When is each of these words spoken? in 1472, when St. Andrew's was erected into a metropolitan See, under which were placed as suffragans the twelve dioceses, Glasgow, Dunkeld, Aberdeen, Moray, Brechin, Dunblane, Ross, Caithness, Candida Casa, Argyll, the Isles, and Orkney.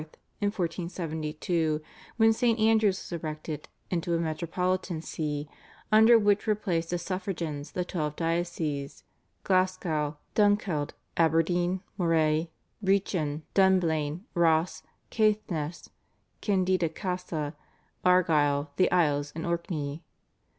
in 0.41 0.47
1472, 0.47 1.79
when 2.17 2.33
St. 2.33 2.57
Andrew's 2.59 2.97
was 3.11 3.21
erected 3.21 3.69
into 3.91 4.15
a 4.15 4.17
metropolitan 4.17 4.99
See, 4.99 5.47
under 5.91 6.17
which 6.17 6.47
were 6.47 6.55
placed 6.55 6.91
as 6.91 7.03
suffragans 7.03 7.73
the 7.73 7.85
twelve 7.85 8.15
dioceses, 8.15 9.03
Glasgow, 9.43 10.17
Dunkeld, 10.33 10.95
Aberdeen, 11.17 11.81
Moray, 11.99 12.49
Brechin, 12.83 13.43
Dunblane, 13.53 14.23
Ross, 14.33 14.81
Caithness, 15.11 15.91
Candida 16.41 16.89
Casa, 16.89 17.55
Argyll, 18.03 18.71
the 18.77 18.91
Isles, 18.91 19.31
and 19.35 19.45
Orkney. 19.45 20.01